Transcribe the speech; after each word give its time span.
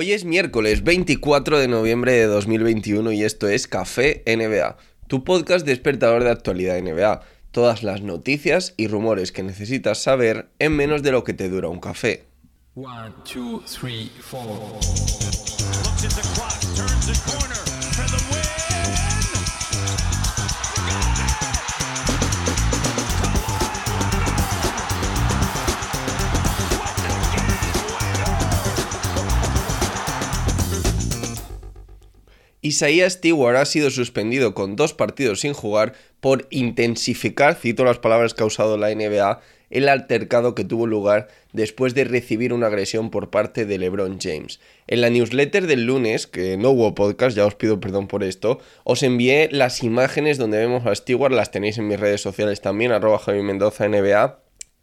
Hoy 0.00 0.12
es 0.12 0.24
miércoles 0.24 0.84
24 0.84 1.58
de 1.58 1.66
noviembre 1.66 2.12
de 2.12 2.26
2021 2.26 3.10
y 3.10 3.24
esto 3.24 3.48
es 3.48 3.66
Café 3.66 4.22
NBA, 4.26 4.76
tu 5.08 5.24
podcast 5.24 5.66
despertador 5.66 6.22
de 6.22 6.30
actualidad 6.30 6.80
NBA. 6.80 7.20
Todas 7.50 7.82
las 7.82 8.00
noticias 8.02 8.74
y 8.76 8.86
rumores 8.86 9.32
que 9.32 9.42
necesitas 9.42 10.00
saber 10.00 10.50
en 10.60 10.76
menos 10.76 11.02
de 11.02 11.10
lo 11.10 11.24
que 11.24 11.34
te 11.34 11.48
dura 11.48 11.66
un 11.66 11.80
café. 11.80 12.26
One, 12.76 13.12
two, 13.24 13.60
three, 13.66 14.08
Isaiah 32.68 33.08
Stewart 33.08 33.56
ha 33.56 33.64
sido 33.64 33.88
suspendido 33.90 34.52
con 34.52 34.76
dos 34.76 34.92
partidos 34.92 35.40
sin 35.40 35.54
jugar 35.54 35.94
por 36.20 36.46
intensificar, 36.50 37.54
cito 37.54 37.82
las 37.82 37.98
palabras 37.98 38.34
que 38.34 38.42
ha 38.42 38.46
usado 38.46 38.76
la 38.76 38.94
NBA, 38.94 39.40
el 39.70 39.88
altercado 39.88 40.54
que 40.54 40.64
tuvo 40.64 40.86
lugar 40.86 41.28
después 41.54 41.94
de 41.94 42.04
recibir 42.04 42.52
una 42.52 42.66
agresión 42.66 43.10
por 43.10 43.30
parte 43.30 43.64
de 43.64 43.78
LeBron 43.78 44.18
James. 44.20 44.60
En 44.86 45.00
la 45.00 45.08
newsletter 45.08 45.66
del 45.66 45.86
lunes, 45.86 46.26
que 46.26 46.58
no 46.58 46.70
hubo 46.70 46.94
podcast, 46.94 47.34
ya 47.34 47.46
os 47.46 47.54
pido 47.54 47.80
perdón 47.80 48.06
por 48.06 48.22
esto, 48.22 48.58
os 48.84 49.02
envié 49.02 49.48
las 49.50 49.82
imágenes 49.82 50.36
donde 50.36 50.58
vemos 50.58 50.84
a 50.84 50.94
Stewart, 50.94 51.32
las 51.32 51.50
tenéis 51.50 51.78
en 51.78 51.88
mis 51.88 51.98
redes 51.98 52.20
sociales 52.20 52.60
también, 52.60 52.92
arroba 52.92 53.18
Javi 53.18 53.42
Mendoza 53.42 53.88
NBA, 53.88 54.40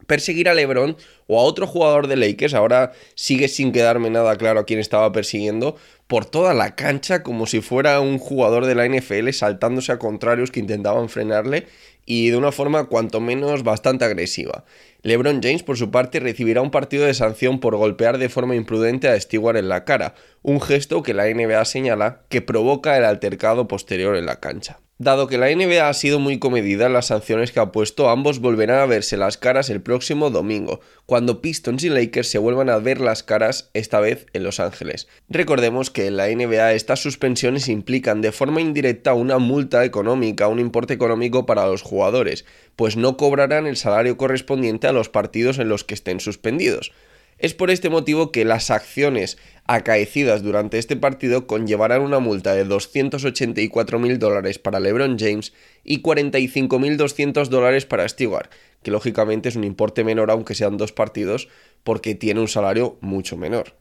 perseguir 0.07 0.49
a 0.49 0.53
LeBron 0.53 0.97
o 1.27 1.39
a 1.39 1.43
otro 1.43 1.67
jugador 1.67 2.07
de 2.07 2.15
Lakers, 2.15 2.53
ahora 2.53 2.91
sigue 3.15 3.47
sin 3.47 3.71
quedarme 3.71 4.09
nada 4.09 4.35
claro 4.37 4.59
a 4.59 4.65
quién 4.65 4.79
estaba 4.79 5.11
persiguiendo, 5.11 5.75
por 6.07 6.25
toda 6.25 6.53
la 6.53 6.75
cancha 6.75 7.23
como 7.23 7.47
si 7.47 7.61
fuera 7.61 7.99
un 7.99 8.19
jugador 8.19 8.65
de 8.65 8.75
la 8.75 8.87
NFL 8.87 9.31
saltándose 9.31 9.91
a 9.91 9.99
contrarios 9.99 10.51
que 10.51 10.59
intentaban 10.59 11.09
frenarle 11.09 11.67
y 12.05 12.29
de 12.29 12.37
una 12.37 12.51
forma 12.51 12.85
cuanto 12.85 13.19
menos 13.19 13.63
bastante 13.63 14.05
agresiva. 14.05 14.63
LeBron 15.01 15.41
James, 15.41 15.63
por 15.63 15.77
su 15.77 15.89
parte, 15.89 16.19
recibirá 16.19 16.61
un 16.61 16.71
partido 16.71 17.05
de 17.05 17.13
sanción 17.13 17.59
por 17.59 17.75
golpear 17.75 18.19
de 18.19 18.29
forma 18.29 18.55
imprudente 18.55 19.07
a 19.07 19.19
Stewart 19.19 19.57
en 19.57 19.69
la 19.69 19.85
cara, 19.85 20.13
un 20.43 20.61
gesto 20.61 21.01
que 21.01 21.15
la 21.15 21.25
NBA 21.25 21.65
señala 21.65 22.21
que 22.29 22.41
provoca 22.41 22.97
el 22.97 23.05
altercado 23.05 23.67
posterior 23.67 24.15
en 24.15 24.27
la 24.27 24.39
cancha. 24.39 24.79
Dado 24.97 25.27
que 25.27 25.37
la 25.37 25.53
NBA 25.53 25.89
ha 25.89 25.93
sido 25.93 26.19
muy 26.19 26.39
comedida 26.39 26.85
en 26.85 26.93
las 26.93 27.07
sanciones 27.07 27.51
que 27.51 27.59
ha 27.59 27.73
puesto, 27.73 28.09
ambos 28.09 28.39
volverán 28.39 28.79
a 28.79 28.85
verse 28.85 29.17
las 29.17 29.37
caras 29.37 29.69
el 29.69 29.81
próximo 29.81 30.29
domingo, 30.29 30.79
cuando 31.05 31.41
Pistons 31.41 31.83
y 31.83 31.89
Lakers 31.89 32.29
se 32.29 32.37
vuelvan 32.37 32.69
a 32.69 32.77
ver 32.77 33.01
las 33.01 33.21
caras, 33.21 33.69
esta 33.73 33.99
vez 33.99 34.25
en 34.31 34.43
Los 34.43 34.61
Ángeles. 34.61 35.09
Recordemos 35.27 35.91
que 35.91 36.07
en 36.07 36.15
la 36.15 36.29
NBA 36.29 36.71
estas 36.71 37.01
suspensiones 37.01 37.67
implican 37.67 38.21
de 38.21 38.31
forma 38.31 38.61
indirecta 38.61 39.13
una 39.13 39.37
multa 39.37 39.83
económica, 39.83 40.47
un 40.47 40.59
importe 40.59 40.93
económico 40.93 41.45
para 41.45 41.67
los 41.67 41.81
jugadores, 41.81 42.45
pues 42.77 42.95
no 42.95 43.17
cobrarán 43.17 43.67
el 43.67 43.75
salario 43.75 44.15
correspondiente 44.15 44.87
a 44.87 44.93
los 44.93 45.09
partidos 45.09 45.59
en 45.59 45.67
los 45.67 45.83
que 45.83 45.93
estén 45.93 46.21
suspendidos. 46.21 46.93
Es 47.37 47.53
por 47.53 47.69
este 47.69 47.89
motivo 47.89 48.31
que 48.31 48.45
las 48.45 48.71
acciones 48.71 49.37
acaecidas 49.65 50.41
durante 50.41 50.77
este 50.77 50.95
partido 50.95 51.47
conllevarán 51.47 52.01
una 52.01 52.19
multa 52.19 52.53
de 52.53 52.65
284.000 52.65 54.17
dólares 54.17 54.57
para 54.57 54.79
LeBron 54.79 55.17
James 55.19 55.53
y 55.83 56.01
45.200 56.01 57.47
dólares 57.47 57.85
para 57.85 58.07
Stewart, 58.07 58.49
que 58.83 58.91
lógicamente 58.91 59.49
es 59.49 59.55
un 59.55 59.65
importe 59.65 60.03
menor 60.03 60.31
aunque 60.31 60.55
sean 60.55 60.77
dos 60.77 60.93
partidos 60.93 61.49
porque 61.83 62.15
tiene 62.15 62.39
un 62.39 62.47
salario 62.47 62.97
mucho 63.01 63.35
menor. 63.35 63.73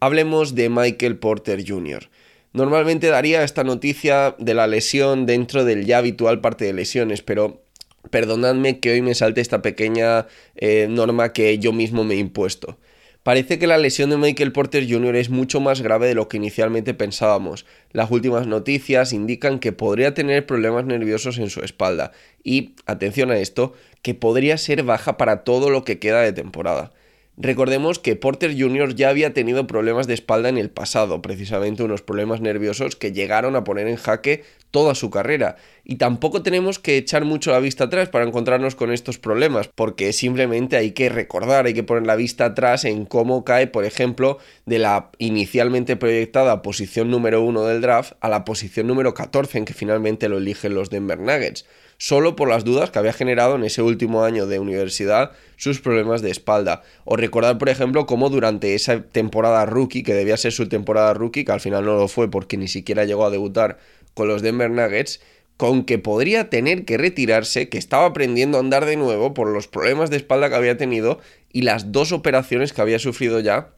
Hablemos 0.00 0.54
de 0.54 0.68
Michael 0.68 1.16
Porter 1.18 1.64
Jr. 1.66 2.10
Normalmente 2.52 3.06
daría 3.08 3.42
esta 3.42 3.64
noticia 3.64 4.36
de 4.38 4.54
la 4.54 4.66
lesión 4.66 5.24
dentro 5.24 5.64
del 5.64 5.86
ya 5.86 5.98
habitual 5.98 6.40
parte 6.40 6.66
de 6.66 6.74
lesiones, 6.74 7.22
pero 7.22 7.63
perdonadme 8.10 8.80
que 8.80 8.92
hoy 8.92 9.02
me 9.02 9.14
salte 9.14 9.40
esta 9.40 9.62
pequeña 9.62 10.26
eh, 10.56 10.86
norma 10.88 11.32
que 11.32 11.58
yo 11.58 11.72
mismo 11.72 12.04
me 12.04 12.14
he 12.14 12.18
impuesto. 12.18 12.78
Parece 13.24 13.58
que 13.58 13.66
la 13.66 13.78
lesión 13.78 14.10
de 14.10 14.18
Michael 14.18 14.52
Porter 14.52 14.86
Jr. 14.86 15.16
es 15.16 15.30
mucho 15.30 15.58
más 15.58 15.80
grave 15.80 16.08
de 16.08 16.14
lo 16.14 16.28
que 16.28 16.36
inicialmente 16.36 16.92
pensábamos. 16.92 17.64
Las 17.90 18.10
últimas 18.10 18.46
noticias 18.46 19.14
indican 19.14 19.60
que 19.60 19.72
podría 19.72 20.12
tener 20.12 20.44
problemas 20.44 20.84
nerviosos 20.84 21.38
en 21.38 21.48
su 21.48 21.60
espalda 21.60 22.12
y, 22.42 22.74
atención 22.84 23.30
a 23.30 23.38
esto, 23.38 23.72
que 24.02 24.12
podría 24.12 24.58
ser 24.58 24.82
baja 24.82 25.16
para 25.16 25.42
todo 25.42 25.70
lo 25.70 25.84
que 25.84 25.98
queda 25.98 26.20
de 26.20 26.34
temporada. 26.34 26.92
Recordemos 27.38 27.98
que 27.98 28.14
Porter 28.14 28.54
Jr. 28.56 28.94
ya 28.94 29.08
había 29.08 29.32
tenido 29.32 29.66
problemas 29.66 30.06
de 30.06 30.12
espalda 30.14 30.50
en 30.50 30.58
el 30.58 30.68
pasado, 30.68 31.22
precisamente 31.22 31.82
unos 31.82 32.02
problemas 32.02 32.42
nerviosos 32.42 32.94
que 32.94 33.12
llegaron 33.12 33.56
a 33.56 33.64
poner 33.64 33.88
en 33.88 33.96
jaque 33.96 34.44
toda 34.74 34.96
su 34.96 35.08
carrera. 35.08 35.54
Y 35.84 35.96
tampoco 35.96 36.42
tenemos 36.42 36.80
que 36.80 36.96
echar 36.96 37.24
mucho 37.24 37.52
la 37.52 37.60
vista 37.60 37.84
atrás 37.84 38.08
para 38.08 38.24
encontrarnos 38.24 38.74
con 38.74 38.92
estos 38.92 39.20
problemas, 39.20 39.68
porque 39.68 40.12
simplemente 40.12 40.76
hay 40.76 40.90
que 40.90 41.08
recordar, 41.08 41.66
hay 41.66 41.74
que 41.74 41.84
poner 41.84 42.04
la 42.08 42.16
vista 42.16 42.46
atrás 42.46 42.84
en 42.84 43.06
cómo 43.06 43.44
cae, 43.44 43.68
por 43.68 43.84
ejemplo, 43.84 44.38
de 44.66 44.80
la 44.80 45.10
inicialmente 45.18 45.94
proyectada 45.94 46.60
posición 46.60 47.08
número 47.08 47.40
1 47.42 47.66
del 47.66 47.82
draft 47.82 48.14
a 48.18 48.28
la 48.28 48.44
posición 48.44 48.88
número 48.88 49.14
14 49.14 49.58
en 49.58 49.64
que 49.64 49.74
finalmente 49.74 50.28
lo 50.28 50.38
eligen 50.38 50.74
los 50.74 50.90
Denver 50.90 51.20
Nuggets 51.20 51.64
solo 51.98 52.36
por 52.36 52.48
las 52.48 52.64
dudas 52.64 52.90
que 52.90 52.98
había 52.98 53.12
generado 53.12 53.54
en 53.54 53.64
ese 53.64 53.82
último 53.82 54.24
año 54.24 54.46
de 54.46 54.58
universidad 54.58 55.32
sus 55.56 55.80
problemas 55.80 56.22
de 56.22 56.30
espalda. 56.30 56.82
O 57.04 57.16
recordar, 57.16 57.58
por 57.58 57.68
ejemplo, 57.68 58.06
cómo 58.06 58.30
durante 58.30 58.74
esa 58.74 59.02
temporada 59.02 59.64
rookie, 59.66 60.02
que 60.02 60.14
debía 60.14 60.36
ser 60.36 60.52
su 60.52 60.68
temporada 60.68 61.14
rookie, 61.14 61.44
que 61.44 61.52
al 61.52 61.60
final 61.60 61.84
no 61.84 61.96
lo 61.96 62.08
fue 62.08 62.30
porque 62.30 62.56
ni 62.56 62.68
siquiera 62.68 63.04
llegó 63.04 63.24
a 63.24 63.30
debutar 63.30 63.78
con 64.14 64.28
los 64.28 64.42
Denver 64.42 64.70
Nuggets, 64.70 65.20
con 65.56 65.84
que 65.84 65.98
podría 65.98 66.50
tener 66.50 66.84
que 66.84 66.98
retirarse, 66.98 67.68
que 67.68 67.78
estaba 67.78 68.06
aprendiendo 68.06 68.56
a 68.56 68.60
andar 68.60 68.86
de 68.86 68.96
nuevo 68.96 69.34
por 69.34 69.48
los 69.48 69.68
problemas 69.68 70.10
de 70.10 70.16
espalda 70.16 70.48
que 70.48 70.56
había 70.56 70.76
tenido 70.76 71.20
y 71.52 71.62
las 71.62 71.92
dos 71.92 72.12
operaciones 72.12 72.72
que 72.72 72.80
había 72.80 72.98
sufrido 72.98 73.40
ya 73.40 73.70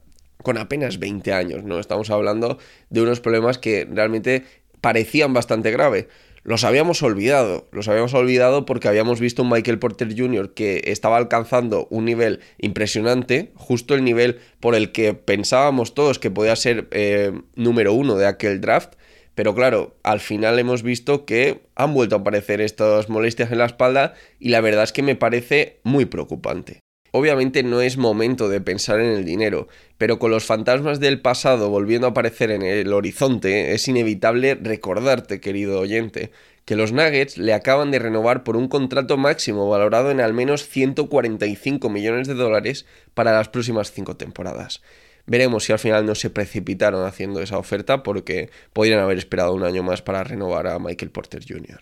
con 0.42 0.58
apenas 0.58 0.98
20 0.98 1.32
años, 1.32 1.64
¿no? 1.64 1.78
Estamos 1.78 2.10
hablando 2.10 2.58
de 2.88 3.02
unos 3.02 3.20
problemas 3.20 3.58
que 3.58 3.86
realmente 3.90 4.44
parecían 4.80 5.32
bastante 5.32 5.70
graves 5.70 6.06
los 6.46 6.62
habíamos 6.62 7.02
olvidado. 7.02 7.66
Los 7.72 7.88
habíamos 7.88 8.14
olvidado 8.14 8.66
porque 8.66 8.86
habíamos 8.86 9.18
visto 9.18 9.42
un 9.42 9.50
Michael 9.50 9.80
Porter 9.80 10.16
Jr. 10.16 10.54
que 10.54 10.80
estaba 10.86 11.16
alcanzando 11.16 11.88
un 11.90 12.04
nivel 12.04 12.38
impresionante, 12.58 13.50
justo 13.56 13.96
el 13.96 14.04
nivel 14.04 14.38
por 14.60 14.76
el 14.76 14.92
que 14.92 15.12
pensábamos 15.12 15.94
todos 15.94 16.20
que 16.20 16.30
podía 16.30 16.54
ser 16.54 16.86
eh, 16.92 17.32
número 17.56 17.94
uno 17.94 18.14
de 18.14 18.28
aquel 18.28 18.60
draft. 18.60 18.94
Pero 19.36 19.54
claro, 19.54 19.94
al 20.02 20.20
final 20.20 20.58
hemos 20.58 20.82
visto 20.82 21.26
que 21.26 21.60
han 21.74 21.92
vuelto 21.92 22.16
a 22.16 22.20
aparecer 22.20 22.62
estas 22.62 23.10
molestias 23.10 23.52
en 23.52 23.58
la 23.58 23.66
espalda 23.66 24.14
y 24.40 24.48
la 24.48 24.62
verdad 24.62 24.84
es 24.84 24.92
que 24.92 25.02
me 25.02 25.14
parece 25.14 25.78
muy 25.84 26.06
preocupante. 26.06 26.80
Obviamente 27.12 27.62
no 27.62 27.82
es 27.82 27.98
momento 27.98 28.48
de 28.48 28.62
pensar 28.62 28.98
en 28.98 29.10
el 29.10 29.26
dinero, 29.26 29.68
pero 29.98 30.18
con 30.18 30.30
los 30.30 30.46
fantasmas 30.46 31.00
del 31.00 31.20
pasado 31.20 31.68
volviendo 31.68 32.06
a 32.06 32.10
aparecer 32.10 32.50
en 32.50 32.62
el 32.62 32.90
horizonte, 32.94 33.74
es 33.74 33.86
inevitable 33.88 34.54
recordarte, 34.54 35.38
querido 35.38 35.80
oyente, 35.80 36.30
que 36.64 36.76
los 36.76 36.92
Nuggets 36.92 37.36
le 37.36 37.52
acaban 37.52 37.90
de 37.90 37.98
renovar 37.98 38.42
por 38.42 38.56
un 38.56 38.68
contrato 38.68 39.18
máximo 39.18 39.68
valorado 39.68 40.10
en 40.10 40.22
al 40.22 40.32
menos 40.32 40.66
145 40.66 41.90
millones 41.90 42.26
de 42.26 42.34
dólares 42.34 42.86
para 43.12 43.32
las 43.32 43.50
próximas 43.50 43.92
cinco 43.92 44.16
temporadas. 44.16 44.80
Veremos 45.26 45.64
si 45.64 45.72
al 45.72 45.78
final 45.78 46.06
no 46.06 46.14
se 46.14 46.30
precipitaron 46.30 47.04
haciendo 47.04 47.40
esa 47.40 47.58
oferta 47.58 48.02
porque 48.02 48.50
podrían 48.72 49.00
haber 49.00 49.18
esperado 49.18 49.52
un 49.54 49.64
año 49.64 49.82
más 49.82 50.02
para 50.02 50.22
renovar 50.24 50.68
a 50.68 50.78
Michael 50.78 51.10
Porter 51.10 51.42
Jr. 51.46 51.80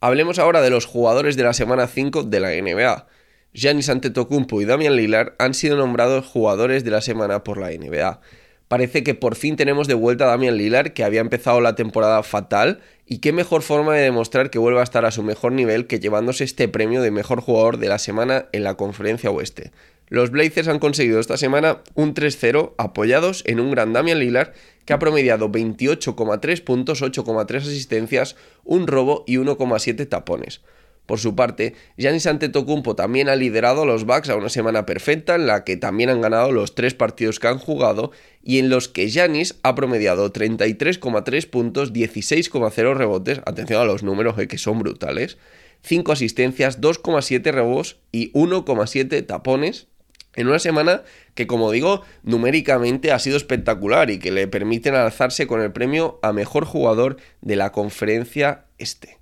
Hablemos 0.00 0.38
ahora 0.38 0.60
de 0.60 0.70
los 0.70 0.84
jugadores 0.84 1.36
de 1.36 1.44
la 1.44 1.54
semana 1.54 1.86
5 1.86 2.24
de 2.24 2.40
la 2.40 2.50
NBA. 2.50 3.06
Giannis 3.54 3.88
Antetokounmpo 3.88 4.60
y 4.60 4.64
Damian 4.64 4.96
Lillard 4.96 5.34
han 5.38 5.54
sido 5.54 5.76
nombrados 5.76 6.26
jugadores 6.26 6.84
de 6.84 6.90
la 6.90 7.00
semana 7.00 7.44
por 7.44 7.58
la 7.58 7.70
NBA. 7.70 8.20
Parece 8.68 9.04
que 9.04 9.14
por 9.14 9.36
fin 9.36 9.56
tenemos 9.56 9.88
de 9.88 9.94
vuelta 9.94 10.24
a 10.24 10.28
Damian 10.28 10.56
Lillard, 10.56 10.92
que 10.92 11.04
había 11.04 11.20
empezado 11.20 11.60
la 11.60 11.74
temporada 11.74 12.22
fatal, 12.22 12.80
y 13.06 13.18
qué 13.18 13.32
mejor 13.32 13.62
forma 13.62 13.94
de 13.94 14.02
demostrar 14.02 14.50
que 14.50 14.58
vuelve 14.58 14.80
a 14.80 14.84
estar 14.84 15.04
a 15.04 15.10
su 15.10 15.22
mejor 15.22 15.52
nivel 15.52 15.86
que 15.86 16.00
llevándose 16.00 16.44
este 16.44 16.68
premio 16.68 17.02
de 17.02 17.10
mejor 17.10 17.40
jugador 17.40 17.76
de 17.78 17.88
la 17.88 17.98
semana 17.98 18.46
en 18.52 18.64
la 18.64 18.76
conferencia 18.76 19.30
oeste. 19.30 19.72
Los 20.08 20.30
Blazers 20.30 20.68
han 20.68 20.78
conseguido 20.78 21.18
esta 21.18 21.36
semana 21.36 21.78
un 21.94 22.14
3-0 22.14 22.72
apoyados 22.78 23.42
en 23.46 23.60
un 23.60 23.70
gran 23.70 23.92
Damian 23.92 24.18
Lillard 24.18 24.52
que 24.84 24.92
ha 24.92 24.98
promediado 24.98 25.50
28,3 25.50 26.62
puntos, 26.62 27.02
8,3 27.02 27.56
asistencias, 27.56 28.36
un 28.64 28.86
robo 28.86 29.24
y 29.26 29.36
1,7 29.36 30.08
tapones. 30.08 30.60
Por 31.06 31.18
su 31.18 31.36
parte, 31.36 31.74
Giannis 31.98 32.26
Antetokounmpo 32.26 32.96
también 32.96 33.28
ha 33.28 33.36
liderado 33.36 33.82
a 33.82 33.86
los 33.86 34.04
Bucks 34.04 34.30
a 34.30 34.36
una 34.36 34.48
semana 34.48 34.86
perfecta 34.86 35.34
en 35.34 35.46
la 35.46 35.64
que 35.64 35.76
también 35.76 36.08
han 36.08 36.22
ganado 36.22 36.50
los 36.50 36.74
tres 36.74 36.94
partidos 36.94 37.38
que 37.38 37.48
han 37.48 37.58
jugado 37.58 38.10
y 38.42 38.58
en 38.58 38.70
los 38.70 38.88
que 38.88 39.08
Giannis 39.08 39.56
ha 39.62 39.74
promediado 39.74 40.32
33,3 40.32 41.50
puntos, 41.50 41.92
16,0 41.92 42.94
rebotes, 42.94 43.40
atención 43.44 43.82
a 43.82 43.84
los 43.84 44.02
números 44.02 44.38
eh, 44.38 44.48
que 44.48 44.56
son 44.56 44.78
brutales, 44.78 45.36
5 45.82 46.12
asistencias, 46.12 46.80
2,7 46.80 47.52
robos 47.52 47.98
y 48.10 48.32
1,7 48.32 49.26
tapones 49.26 49.88
en 50.36 50.48
una 50.48 50.58
semana 50.58 51.02
que, 51.34 51.46
como 51.46 51.70
digo, 51.70 52.02
numéricamente 52.22 53.12
ha 53.12 53.18
sido 53.18 53.36
espectacular 53.36 54.10
y 54.10 54.18
que 54.18 54.32
le 54.32 54.48
permiten 54.48 54.94
alzarse 54.94 55.46
con 55.46 55.60
el 55.60 55.72
premio 55.72 56.18
a 56.22 56.32
mejor 56.32 56.64
jugador 56.64 57.18
de 57.40 57.56
la 57.56 57.72
conferencia 57.72 58.64
este. 58.78 59.18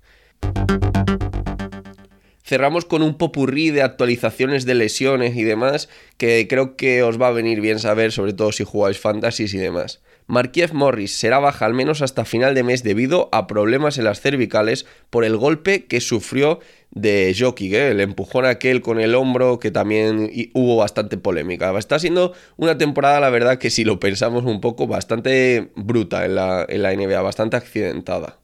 Cerramos 2.43 2.83
con 2.83 3.01
un 3.01 3.17
popurrí 3.17 3.71
de 3.71 3.83
actualizaciones 3.83 4.65
de 4.65 4.75
lesiones 4.75 5.35
y 5.37 5.43
demás 5.43 5.87
que 6.17 6.45
creo 6.49 6.75
que 6.75 7.01
os 7.01 7.19
va 7.21 7.27
a 7.27 7.31
venir 7.31 7.61
bien 7.61 7.79
saber, 7.79 8.11
sobre 8.11 8.33
todo 8.33 8.51
si 8.51 8.65
jugáis 8.65 8.99
fantasies 8.99 9.53
y 9.53 9.57
demás. 9.57 10.01
Markiev 10.27 10.73
Morris 10.73 11.15
será 11.15 11.39
baja 11.39 11.65
al 11.65 11.73
menos 11.73 12.01
hasta 12.01 12.25
final 12.25 12.53
de 12.53 12.63
mes 12.63 12.83
debido 12.83 13.29
a 13.31 13.47
problemas 13.47 13.97
en 13.97 14.05
las 14.05 14.21
cervicales 14.21 14.85
por 15.09 15.25
el 15.25 15.37
golpe 15.37 15.85
que 15.85 16.01
sufrió 16.01 16.59
de 16.91 17.35
Jockey, 17.37 17.73
¿eh? 17.75 17.89
el 17.89 18.01
empujón 18.01 18.45
aquel 18.45 18.81
con 18.81 18.99
el 18.99 19.15
hombro 19.15 19.59
que 19.59 19.71
también 19.71 20.29
hubo 20.53 20.77
bastante 20.77 21.17
polémica. 21.17 21.77
Está 21.77 21.97
siendo 21.97 22.33
una 22.57 22.77
temporada, 22.77 23.19
la 23.19 23.29
verdad, 23.29 23.57
que 23.57 23.69
si 23.69 23.83
lo 23.83 23.99
pensamos 23.99 24.43
un 24.45 24.61
poco, 24.61 24.85
bastante 24.85 25.71
bruta 25.75 26.25
en 26.25 26.35
la, 26.35 26.65
en 26.67 26.83
la 26.83 26.93
NBA, 26.93 27.21
bastante 27.21 27.57
accidentada. 27.57 28.42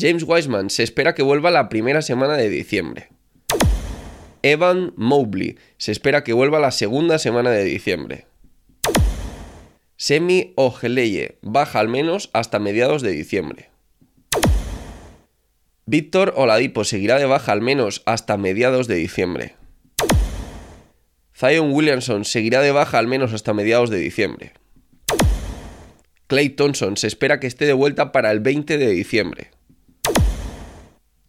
James 0.00 0.24
Wiseman 0.26 0.70
se 0.70 0.82
espera 0.82 1.14
que 1.14 1.22
vuelva 1.22 1.50
la 1.50 1.68
primera 1.68 2.00
semana 2.00 2.34
de 2.38 2.48
diciembre. 2.48 3.08
Evan 4.42 4.94
Mobley 4.96 5.58
se 5.76 5.92
espera 5.92 6.24
que 6.24 6.32
vuelva 6.32 6.58
la 6.58 6.70
segunda 6.70 7.18
semana 7.18 7.50
de 7.50 7.64
diciembre. 7.64 8.26
Semi 9.98 10.54
Ojeleye 10.56 11.36
baja 11.42 11.80
al 11.80 11.88
menos 11.88 12.30
hasta 12.32 12.58
mediados 12.58 13.02
de 13.02 13.10
diciembre. 13.10 13.68
Víctor 15.84 16.32
Oladipo 16.34 16.84
seguirá 16.84 17.18
de 17.18 17.26
baja 17.26 17.52
al 17.52 17.60
menos 17.60 18.02
hasta 18.06 18.38
mediados 18.38 18.86
de 18.86 18.94
diciembre. 18.94 19.56
Zion 21.38 21.72
Williamson 21.72 22.24
seguirá 22.24 22.62
de 22.62 22.72
baja 22.72 22.98
al 22.98 23.06
menos 23.06 23.34
hasta 23.34 23.52
mediados 23.52 23.90
de 23.90 23.98
diciembre. 23.98 24.54
Clay 26.26 26.48
Thompson 26.48 26.96
se 26.96 27.06
espera 27.06 27.38
que 27.38 27.46
esté 27.46 27.66
de 27.66 27.74
vuelta 27.74 28.12
para 28.12 28.30
el 28.30 28.40
20 28.40 28.78
de 28.78 28.88
diciembre 28.88 29.50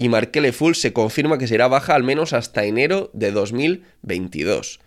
y 0.01 0.09
Markele 0.09 0.51
Full 0.51 0.73
se 0.73 0.93
confirma 0.93 1.37
que 1.37 1.45
será 1.45 1.67
baja 1.67 1.93
al 1.93 2.01
menos 2.01 2.33
hasta 2.33 2.65
enero 2.65 3.11
de 3.13 3.31
2022. 3.31 4.79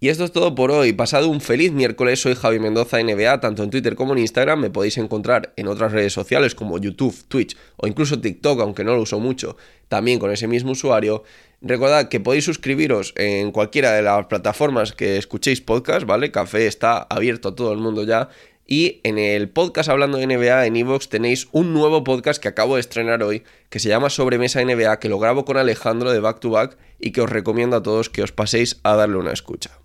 Y 0.00 0.08
esto 0.08 0.24
es 0.24 0.32
todo 0.32 0.56
por 0.56 0.72
hoy. 0.72 0.92
Pasado 0.92 1.28
un 1.28 1.40
feliz 1.40 1.70
miércoles, 1.70 2.20
soy 2.20 2.34
Javi 2.34 2.58
Mendoza 2.58 3.00
NBA, 3.00 3.38
tanto 3.38 3.62
en 3.62 3.70
Twitter 3.70 3.94
como 3.94 4.14
en 4.14 4.18
Instagram. 4.18 4.62
Me 4.62 4.70
podéis 4.70 4.98
encontrar 4.98 5.52
en 5.54 5.68
otras 5.68 5.92
redes 5.92 6.12
sociales 6.12 6.56
como 6.56 6.78
YouTube, 6.78 7.16
Twitch 7.28 7.56
o 7.76 7.86
incluso 7.86 8.20
TikTok, 8.20 8.60
aunque 8.60 8.82
no 8.82 8.96
lo 8.96 9.02
uso 9.02 9.20
mucho, 9.20 9.56
también 9.86 10.18
con 10.18 10.32
ese 10.32 10.48
mismo 10.48 10.72
usuario. 10.72 11.22
Recordad 11.60 12.08
que 12.08 12.18
podéis 12.18 12.44
suscribiros 12.44 13.14
en 13.16 13.52
cualquiera 13.52 13.92
de 13.92 14.02
las 14.02 14.26
plataformas 14.26 14.90
que 14.92 15.18
escuchéis 15.18 15.60
podcast, 15.60 16.04
¿vale? 16.04 16.32
Café 16.32 16.66
está 16.66 16.98
abierto 16.98 17.50
a 17.50 17.54
todo 17.54 17.72
el 17.72 17.78
mundo 17.78 18.02
ya. 18.02 18.28
Y 18.66 19.00
en 19.04 19.18
el 19.18 19.48
podcast 19.48 19.88
hablando 19.88 20.18
de 20.18 20.26
NBA 20.26 20.66
en 20.66 20.76
Evox 20.76 21.08
tenéis 21.08 21.46
un 21.52 21.72
nuevo 21.72 22.02
podcast 22.02 22.42
que 22.42 22.48
acabo 22.48 22.74
de 22.74 22.80
estrenar 22.80 23.22
hoy 23.22 23.44
que 23.70 23.78
se 23.78 23.88
llama 23.88 24.10
Sobremesa 24.10 24.64
NBA, 24.64 24.98
que 24.98 25.08
lo 25.08 25.20
grabo 25.20 25.44
con 25.44 25.56
Alejandro 25.56 26.10
de 26.10 26.18
Back 26.18 26.40
to 26.40 26.50
Back 26.50 26.76
y 26.98 27.12
que 27.12 27.20
os 27.20 27.30
recomiendo 27.30 27.76
a 27.76 27.82
todos 27.82 28.10
que 28.10 28.22
os 28.22 28.32
paséis 28.32 28.80
a 28.82 28.96
darle 28.96 29.18
una 29.18 29.32
escucha. 29.32 29.78